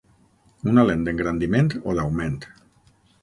[0.71, 2.39] Una lent d'engrandiment o d'augment.